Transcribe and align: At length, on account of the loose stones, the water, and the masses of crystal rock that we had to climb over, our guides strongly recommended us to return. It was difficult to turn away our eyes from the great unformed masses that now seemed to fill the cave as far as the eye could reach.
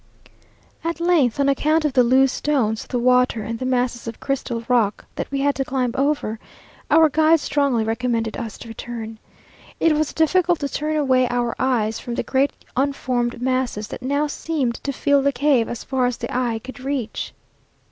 At 0.83 0.99
length, 0.99 1.39
on 1.39 1.47
account 1.47 1.85
of 1.85 1.93
the 1.93 2.01
loose 2.01 2.31
stones, 2.31 2.87
the 2.87 2.97
water, 2.97 3.43
and 3.43 3.59
the 3.59 3.67
masses 3.67 4.07
of 4.07 4.19
crystal 4.19 4.63
rock 4.67 5.05
that 5.13 5.29
we 5.29 5.41
had 5.41 5.53
to 5.53 5.63
climb 5.63 5.91
over, 5.95 6.39
our 6.89 7.07
guides 7.07 7.43
strongly 7.43 7.83
recommended 7.83 8.35
us 8.35 8.57
to 8.57 8.67
return. 8.67 9.19
It 9.79 9.93
was 9.93 10.11
difficult 10.11 10.59
to 10.61 10.69
turn 10.69 10.95
away 10.97 11.27
our 11.29 11.55
eyes 11.59 11.99
from 11.99 12.15
the 12.15 12.23
great 12.23 12.51
unformed 12.75 13.43
masses 13.43 13.89
that 13.89 14.01
now 14.01 14.25
seemed 14.25 14.73
to 14.83 14.91
fill 14.91 15.21
the 15.21 15.31
cave 15.31 15.69
as 15.69 15.83
far 15.83 16.07
as 16.07 16.17
the 16.17 16.35
eye 16.35 16.57
could 16.63 16.79
reach. 16.79 17.35